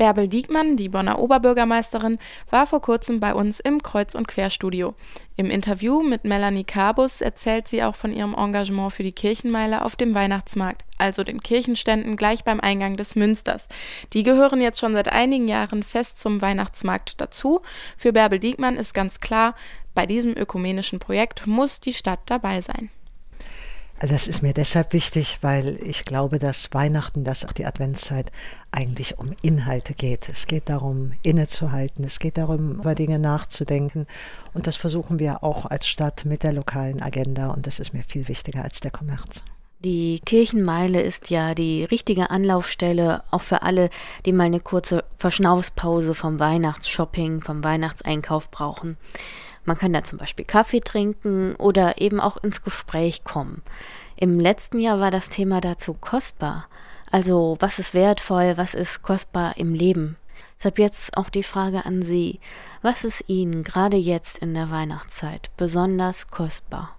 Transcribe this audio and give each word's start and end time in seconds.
Bärbel 0.00 0.28
Diekmann, 0.28 0.78
die 0.78 0.88
Bonner 0.88 1.18
Oberbürgermeisterin, 1.18 2.18
war 2.48 2.66
vor 2.66 2.80
kurzem 2.80 3.20
bei 3.20 3.34
uns 3.34 3.60
im 3.60 3.82
Kreuz- 3.82 4.14
und 4.14 4.26
Querstudio. 4.26 4.94
Im 5.36 5.50
Interview 5.50 6.02
mit 6.02 6.24
Melanie 6.24 6.64
Carbus 6.64 7.20
erzählt 7.20 7.68
sie 7.68 7.82
auch 7.82 7.96
von 7.96 8.10
ihrem 8.10 8.34
Engagement 8.34 8.94
für 8.94 9.02
die 9.02 9.12
Kirchenmeile 9.12 9.84
auf 9.84 9.96
dem 9.96 10.14
Weihnachtsmarkt, 10.14 10.86
also 10.96 11.22
den 11.22 11.42
Kirchenständen 11.42 12.16
gleich 12.16 12.44
beim 12.44 12.60
Eingang 12.60 12.96
des 12.96 13.14
Münsters. 13.14 13.68
Die 14.14 14.22
gehören 14.22 14.62
jetzt 14.62 14.80
schon 14.80 14.94
seit 14.94 15.12
einigen 15.12 15.48
Jahren 15.48 15.82
fest 15.82 16.18
zum 16.18 16.40
Weihnachtsmarkt 16.40 17.20
dazu. 17.20 17.60
Für 17.98 18.14
Bärbel 18.14 18.38
Diekmann 18.38 18.78
ist 18.78 18.94
ganz 18.94 19.20
klar, 19.20 19.54
bei 19.94 20.06
diesem 20.06 20.34
ökumenischen 20.34 20.98
Projekt 20.98 21.46
muss 21.46 21.78
die 21.78 21.92
Stadt 21.92 22.20
dabei 22.24 22.62
sein. 22.62 22.88
Also 24.00 24.14
das 24.14 24.28
ist 24.28 24.40
mir 24.40 24.54
deshalb 24.54 24.94
wichtig, 24.94 25.38
weil 25.42 25.78
ich 25.84 26.06
glaube, 26.06 26.38
dass 26.38 26.72
Weihnachten, 26.72 27.22
dass 27.22 27.44
auch 27.44 27.52
die 27.52 27.66
Adventszeit 27.66 28.32
eigentlich 28.72 29.18
um 29.18 29.34
Inhalte 29.42 29.92
geht. 29.92 30.30
Es 30.30 30.46
geht 30.46 30.70
darum, 30.70 31.12
innezuhalten, 31.22 32.02
es 32.04 32.18
geht 32.18 32.38
darum, 32.38 32.76
über 32.76 32.94
Dinge 32.94 33.18
nachzudenken. 33.18 34.06
Und 34.54 34.66
das 34.66 34.76
versuchen 34.76 35.18
wir 35.18 35.44
auch 35.44 35.66
als 35.66 35.86
Stadt 35.86 36.24
mit 36.24 36.44
der 36.44 36.54
lokalen 36.54 37.02
Agenda. 37.02 37.50
Und 37.50 37.66
das 37.66 37.78
ist 37.78 37.92
mir 37.92 38.02
viel 38.02 38.26
wichtiger 38.28 38.64
als 38.64 38.80
der 38.80 38.90
Kommerz. 38.90 39.44
Die 39.80 40.20
Kirchenmeile 40.24 41.02
ist 41.02 41.28
ja 41.28 41.54
die 41.54 41.84
richtige 41.84 42.30
Anlaufstelle 42.30 43.22
auch 43.30 43.42
für 43.42 43.60
alle, 43.62 43.90
die 44.24 44.32
mal 44.32 44.44
eine 44.44 44.60
kurze 44.60 45.04
Verschnaufspause 45.18 46.14
vom 46.14 46.40
Weihnachtsshopping, 46.40 47.42
vom 47.42 47.62
Weihnachtseinkauf 47.62 48.50
brauchen. 48.50 48.96
Man 49.70 49.78
kann 49.78 49.92
da 49.92 50.02
zum 50.02 50.18
Beispiel 50.18 50.44
Kaffee 50.44 50.80
trinken 50.80 51.54
oder 51.54 52.00
eben 52.00 52.18
auch 52.18 52.38
ins 52.38 52.64
Gespräch 52.64 53.22
kommen. 53.22 53.62
Im 54.16 54.40
letzten 54.40 54.80
Jahr 54.80 54.98
war 54.98 55.12
das 55.12 55.28
Thema 55.28 55.60
dazu 55.60 55.94
kostbar. 55.94 56.66
Also 57.12 57.56
was 57.60 57.78
ist 57.78 57.94
wertvoll, 57.94 58.56
was 58.56 58.74
ist 58.74 59.02
kostbar 59.02 59.56
im 59.58 59.72
Leben? 59.72 60.16
Deshalb 60.58 60.80
jetzt 60.80 61.16
auch 61.16 61.30
die 61.30 61.44
Frage 61.44 61.86
an 61.86 62.02
Sie. 62.02 62.40
Was 62.82 63.04
ist 63.04 63.22
Ihnen 63.28 63.62
gerade 63.62 63.96
jetzt 63.96 64.38
in 64.38 64.54
der 64.54 64.70
Weihnachtszeit 64.70 65.52
besonders 65.56 66.26
kostbar? 66.32 66.96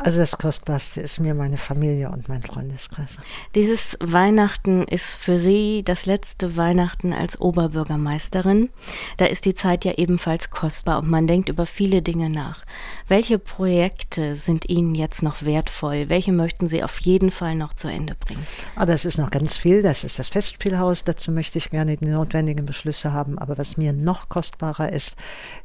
Also 0.00 0.20
das 0.20 0.38
Kostbarste 0.38 1.00
ist 1.00 1.18
mir 1.18 1.34
meine 1.34 1.56
Familie 1.56 2.10
und 2.10 2.28
mein 2.28 2.42
Freundeskreis. 2.42 3.18
Dieses 3.56 3.96
Weihnachten 4.00 4.84
ist 4.84 5.16
für 5.16 5.38
Sie 5.38 5.82
das 5.84 6.06
letzte 6.06 6.56
Weihnachten 6.56 7.12
als 7.12 7.40
Oberbürgermeisterin. 7.40 8.70
Da 9.16 9.26
ist 9.26 9.44
die 9.44 9.54
Zeit 9.54 9.84
ja 9.84 9.94
ebenfalls 9.94 10.50
kostbar 10.50 10.98
und 10.98 11.10
man 11.10 11.26
denkt 11.26 11.48
über 11.48 11.66
viele 11.66 12.00
Dinge 12.00 12.30
nach. 12.30 12.64
Welche 13.08 13.40
Projekte 13.40 14.36
sind 14.36 14.68
Ihnen 14.68 14.94
jetzt 14.94 15.22
noch 15.22 15.42
wertvoll? 15.42 16.08
Welche 16.08 16.32
möchten 16.32 16.68
Sie 16.68 16.84
auf 16.84 17.00
jeden 17.00 17.32
Fall 17.32 17.56
noch 17.56 17.74
zu 17.74 17.88
Ende 17.88 18.14
bringen? 18.14 18.46
Ah, 18.76 18.86
das 18.86 19.04
ist 19.04 19.18
noch 19.18 19.30
ganz 19.30 19.56
viel. 19.56 19.82
Das 19.82 20.04
ist 20.04 20.18
das 20.20 20.28
Festspielhaus. 20.28 21.02
Dazu 21.02 21.32
möchte 21.32 21.58
ich 21.58 21.70
gerne 21.70 21.96
die 21.96 22.06
notwendigen 22.06 22.66
Beschlüsse 22.66 23.12
haben. 23.12 23.38
Aber 23.38 23.58
was 23.58 23.76
mir 23.76 23.92
noch 23.92 24.28
kostbarer 24.28 24.92
ist, 24.92 25.16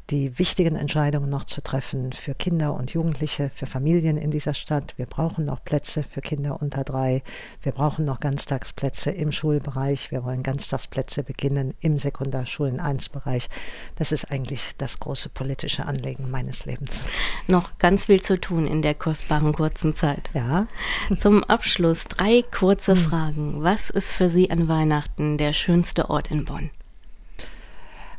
die 0.09 0.37
wichtigen 0.39 0.75
Entscheidungen 0.75 1.29
noch 1.29 1.45
zu 1.45 1.61
treffen 1.61 2.13
für 2.13 2.33
Kinder 2.33 2.73
und 2.73 2.91
Jugendliche, 2.91 3.51
für 3.53 3.67
Familien 3.67 4.17
in 4.23 4.31
dieser 4.31 4.53
Stadt. 4.53 4.93
Wir 4.97 5.05
brauchen 5.05 5.45
noch 5.45 5.63
Plätze 5.63 6.03
für 6.03 6.21
Kinder 6.21 6.61
unter 6.61 6.83
drei. 6.83 7.21
Wir 7.61 7.73
brauchen 7.73 8.05
noch 8.05 8.19
Ganztagsplätze 8.19 9.11
im 9.11 9.31
Schulbereich. 9.31 10.11
Wir 10.11 10.23
wollen 10.23 10.41
Ganztagsplätze 10.41 11.23
beginnen 11.23 11.73
im 11.81 11.99
Sekundarschulen 11.99 12.79
1 12.79 13.09
Bereich. 13.09 13.49
Das 13.95 14.11
ist 14.11 14.31
eigentlich 14.31 14.77
das 14.77 14.99
große 14.99 15.29
politische 15.29 15.85
Anliegen 15.85 16.31
meines 16.31 16.65
Lebens. 16.65 17.03
Noch 17.47 17.77
ganz 17.77 18.05
viel 18.05 18.21
zu 18.21 18.39
tun 18.39 18.65
in 18.65 18.81
der 18.81 18.95
kostbaren 18.95 19.53
kurzen 19.53 19.95
Zeit. 19.95 20.31
Ja. 20.33 20.67
Zum 21.19 21.43
Abschluss 21.43 22.05
drei 22.05 22.43
kurze 22.43 22.95
hm. 22.95 22.97
Fragen. 22.97 23.63
Was 23.63 23.89
ist 23.89 24.11
für 24.11 24.29
Sie 24.29 24.49
an 24.49 24.67
Weihnachten 24.67 25.37
der 25.37 25.53
schönste 25.53 26.09
Ort 26.09 26.31
in 26.31 26.45
Bonn? 26.45 26.71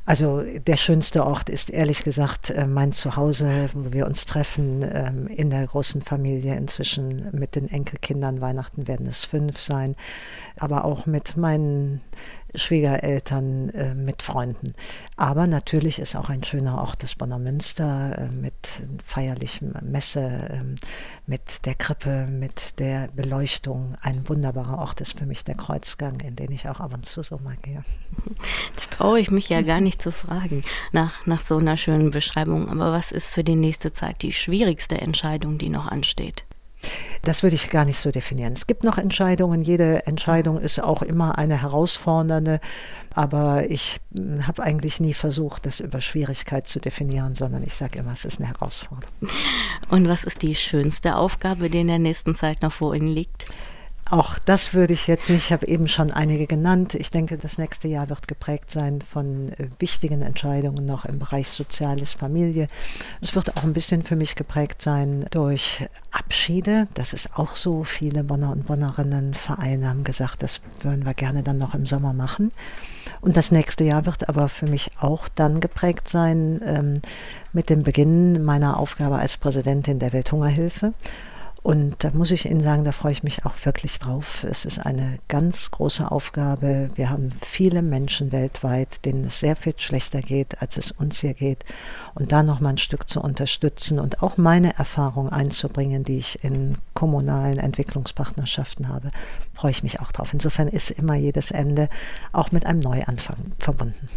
Also 0.06 0.42
der 0.42 0.76
schönste 0.76 1.24
Ort 1.24 1.48
ist 1.48 1.70
ehrlich 1.70 2.04
gesagt 2.04 2.50
äh, 2.50 2.66
mein 2.66 2.92
Zuhause, 2.92 3.70
wo 3.72 3.92
wir 3.92 4.06
uns 4.06 4.26
treffen 4.26 4.84
ähm, 4.92 5.26
in 5.28 5.48
der 5.48 5.66
großen 5.66 6.02
Familie. 6.02 6.56
Inzwischen 6.56 7.28
mit 7.32 7.54
den 7.54 7.68
Enkelkindern. 7.70 8.40
Weihnachten 8.42 8.86
werden 8.86 9.06
es 9.06 9.24
fünf 9.24 9.60
sein, 9.60 9.94
aber 10.58 10.84
auch 10.84 11.06
mit 11.06 11.36
meinen 11.38 12.02
Schwiegereltern, 12.56 13.70
äh, 13.70 13.94
mit 13.94 14.22
Freunden. 14.22 14.74
Aber 15.16 15.46
natürlich 15.46 15.98
ist 15.98 16.16
auch 16.16 16.28
ein 16.28 16.44
schöner 16.44 16.78
Ort 16.78 17.02
das 17.02 17.14
Bonner 17.14 17.38
Münster 17.38 18.18
äh, 18.18 18.28
mit 18.28 18.82
feierlichem 19.04 19.74
Messe, 19.82 20.20
äh, 20.20 20.62
mit 21.26 21.66
der 21.66 21.74
Krippe, 21.74 22.26
mit 22.26 22.78
der 22.78 23.08
Beleuchtung. 23.14 23.96
Ein 24.00 24.28
wunderbarer 24.28 24.78
Ort 24.78 25.00
ist 25.00 25.18
für 25.18 25.26
mich 25.26 25.44
der 25.44 25.54
Kreuzgang, 25.54 26.20
in 26.20 26.36
den 26.36 26.52
ich 26.52 26.68
auch 26.68 26.80
ab 26.80 26.94
und 26.94 27.06
zu 27.06 27.22
so 27.22 27.38
mal 27.38 27.56
gehe. 27.62 27.84
Das 28.74 28.90
traue 28.90 29.20
ich 29.20 29.30
mich 29.30 29.48
ja 29.48 29.62
gar 29.62 29.80
nicht 29.80 30.00
zu 30.00 30.12
fragen 30.12 30.62
nach, 30.92 31.26
nach 31.26 31.40
so 31.40 31.58
einer 31.58 31.76
schönen 31.76 32.10
Beschreibung. 32.10 32.68
Aber 32.68 32.92
was 32.92 33.12
ist 33.12 33.28
für 33.28 33.44
die 33.44 33.56
nächste 33.56 33.92
Zeit 33.92 34.22
die 34.22 34.32
schwierigste 34.32 35.00
Entscheidung, 35.00 35.58
die 35.58 35.68
noch 35.68 35.86
ansteht? 35.86 36.44
Das 37.22 37.42
würde 37.42 37.56
ich 37.56 37.70
gar 37.70 37.84
nicht 37.84 37.98
so 37.98 38.10
definieren. 38.10 38.52
Es 38.52 38.66
gibt 38.66 38.84
noch 38.84 38.98
Entscheidungen. 38.98 39.62
Jede 39.62 40.06
Entscheidung 40.06 40.60
ist 40.60 40.82
auch 40.82 41.02
immer 41.02 41.38
eine 41.38 41.60
herausfordernde. 41.60 42.60
Aber 43.14 43.70
ich 43.70 44.00
hm, 44.14 44.46
habe 44.46 44.62
eigentlich 44.62 45.00
nie 45.00 45.14
versucht, 45.14 45.66
das 45.66 45.80
über 45.80 46.00
Schwierigkeit 46.00 46.66
zu 46.66 46.80
definieren, 46.80 47.34
sondern 47.34 47.62
ich 47.62 47.74
sage 47.74 47.98
immer, 47.98 48.12
es 48.12 48.24
ist 48.24 48.40
eine 48.40 48.48
Herausforderung. 48.48 49.08
Und 49.88 50.08
was 50.08 50.24
ist 50.24 50.42
die 50.42 50.54
schönste 50.54 51.16
Aufgabe, 51.16 51.70
die 51.70 51.80
in 51.80 51.88
der 51.88 51.98
nächsten 51.98 52.34
Zeit 52.34 52.62
noch 52.62 52.72
vor 52.72 52.94
Ihnen 52.94 53.08
liegt? 53.08 53.46
Auch 54.10 54.38
das 54.38 54.74
würde 54.74 54.92
ich 54.92 55.06
jetzt 55.06 55.30
nicht, 55.30 55.46
ich 55.46 55.52
habe 55.52 55.66
eben 55.66 55.88
schon 55.88 56.12
einige 56.12 56.46
genannt. 56.46 56.94
Ich 56.94 57.10
denke, 57.10 57.38
das 57.38 57.56
nächste 57.56 57.88
Jahr 57.88 58.10
wird 58.10 58.28
geprägt 58.28 58.70
sein 58.70 59.00
von 59.00 59.52
äh, 59.52 59.68
wichtigen 59.78 60.20
Entscheidungen 60.20 60.84
noch 60.84 61.06
im 61.06 61.18
Bereich 61.18 61.48
Soziales, 61.48 62.12
Familie. 62.12 62.68
Es 63.22 63.34
wird 63.34 63.56
auch 63.56 63.62
ein 63.62 63.72
bisschen 63.72 64.02
für 64.02 64.16
mich 64.16 64.34
geprägt 64.34 64.82
sein 64.82 65.24
durch 65.30 65.86
Abschiede. 66.34 66.88
Das 66.94 67.12
ist 67.12 67.38
auch 67.38 67.54
so. 67.54 67.84
Viele 67.84 68.24
Bonner 68.24 68.50
und 68.50 68.66
Bonnerinnen, 68.66 69.34
Vereine 69.34 69.88
haben 69.88 70.02
gesagt, 70.02 70.42
das 70.42 70.60
würden 70.82 71.06
wir 71.06 71.14
gerne 71.14 71.44
dann 71.44 71.58
noch 71.58 71.74
im 71.74 71.86
Sommer 71.86 72.12
machen. 72.12 72.50
Und 73.20 73.36
das 73.36 73.52
nächste 73.52 73.84
Jahr 73.84 74.04
wird 74.04 74.28
aber 74.28 74.48
für 74.48 74.66
mich 74.66 74.90
auch 75.00 75.28
dann 75.28 75.60
geprägt 75.60 76.08
sein 76.08 76.60
ähm, 76.66 77.02
mit 77.52 77.70
dem 77.70 77.84
Beginn 77.84 78.44
meiner 78.44 78.80
Aufgabe 78.80 79.16
als 79.16 79.36
Präsidentin 79.36 80.00
der 80.00 80.12
Welthungerhilfe. 80.12 80.92
Und 81.64 82.04
da 82.04 82.10
muss 82.12 82.30
ich 82.30 82.44
Ihnen 82.44 82.60
sagen, 82.60 82.84
da 82.84 82.92
freue 82.92 83.12
ich 83.12 83.22
mich 83.22 83.46
auch 83.46 83.54
wirklich 83.64 83.98
drauf. 83.98 84.44
Es 84.44 84.66
ist 84.66 84.80
eine 84.80 85.18
ganz 85.28 85.70
große 85.70 86.12
Aufgabe. 86.12 86.88
Wir 86.94 87.08
haben 87.08 87.30
viele 87.40 87.80
Menschen 87.80 88.32
weltweit, 88.32 89.02
denen 89.06 89.24
es 89.24 89.38
sehr 89.38 89.56
viel 89.56 89.72
schlechter 89.78 90.20
geht, 90.20 90.60
als 90.60 90.76
es 90.76 90.90
uns 90.90 91.20
hier 91.20 91.32
geht. 91.32 91.64
Und 92.14 92.32
da 92.32 92.42
noch 92.42 92.60
mal 92.60 92.68
ein 92.68 92.78
Stück 92.78 93.08
zu 93.08 93.22
unterstützen 93.22 93.98
und 93.98 94.22
auch 94.22 94.36
meine 94.36 94.76
Erfahrung 94.76 95.30
einzubringen, 95.30 96.04
die 96.04 96.18
ich 96.18 96.44
in 96.44 96.76
kommunalen 96.92 97.58
Entwicklungspartnerschaften 97.58 98.90
habe, 98.90 99.10
freue 99.54 99.70
ich 99.70 99.82
mich 99.82 100.00
auch 100.00 100.12
drauf. 100.12 100.34
Insofern 100.34 100.68
ist 100.68 100.90
immer 100.90 101.14
jedes 101.14 101.50
Ende 101.50 101.88
auch 102.32 102.52
mit 102.52 102.66
einem 102.66 102.80
Neuanfang 102.80 103.38
verbunden 103.58 104.10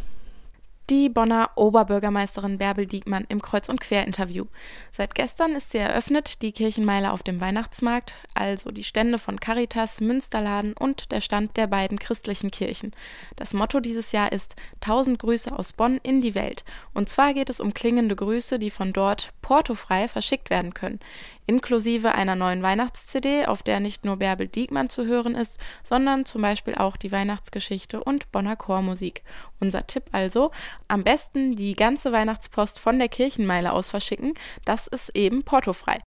die 0.89 1.09
Bonner 1.09 1.51
Oberbürgermeisterin 1.55 2.57
Bärbel 2.57 2.85
Diekmann 2.85 3.25
im 3.27 3.41
Kreuz- 3.41 3.67
und 3.67 3.81
Quer-Interview. 3.81 4.45
Seit 4.91 5.15
gestern 5.15 5.51
ist 5.53 5.71
sie 5.71 5.79
eröffnet, 5.79 6.41
die 6.41 6.53
Kirchenmeile 6.53 7.11
auf 7.11 7.23
dem 7.23 7.41
Weihnachtsmarkt, 7.41 8.15
also 8.35 8.71
die 8.71 8.85
Stände 8.85 9.17
von 9.17 9.39
Caritas, 9.39 9.99
Münsterladen 9.99 10.73
und 10.73 11.11
der 11.11 11.19
Stand 11.19 11.57
der 11.57 11.67
beiden 11.67 11.99
christlichen 11.99 12.51
Kirchen. 12.51 12.91
Das 13.35 13.53
Motto 13.53 13.81
dieses 13.81 14.13
Jahr 14.13 14.31
ist 14.31 14.55
1000 14.81 15.19
Grüße 15.19 15.51
aus 15.51 15.73
Bonn 15.73 15.99
in 16.03 16.21
die 16.21 16.35
Welt. 16.35 16.63
Und 16.93 17.09
zwar 17.09 17.33
geht 17.33 17.49
es 17.49 17.59
um 17.59 17.73
klingende 17.73 18.15
Grüße, 18.15 18.57
die 18.57 18.71
von 18.71 18.93
dort 18.93 19.33
portofrei 19.41 20.07
verschickt 20.07 20.49
werden 20.49 20.73
können 20.73 20.99
inklusive 21.47 22.13
einer 22.13 22.35
neuen 22.35 22.61
Weihnachts-CD, 22.61 23.45
auf 23.45 23.63
der 23.63 23.79
nicht 23.79 24.03
nur 24.03 24.17
Bärbel 24.17 24.49
Diekmann 24.49 24.89
zu 24.89 25.05
hören 25.05 25.33
ist, 25.33 25.59
sondern 25.83 26.25
zum 26.25 26.41
Beispiel 26.41 26.75
auch 26.75 26.97
die 26.97 27.11
Weihnachtsgeschichte 27.11 28.03
und 28.03 28.31
Bonner 28.33 28.57
Chormusik. 28.57 29.23
Unser 29.61 29.87
Tipp 29.87 30.03
also, 30.11 30.51
am 30.87 31.03
besten 31.03 31.55
die 31.55 31.73
ganze 31.73 32.11
Weihnachtspost 32.11 32.79
von 32.79 32.99
der 32.99 33.09
Kirchenmeile 33.09 33.73
aus 33.73 33.89
verschicken, 33.89 34.33
das 34.65 34.87
ist 34.87 35.15
eben 35.15 35.43
portofrei. 35.43 35.99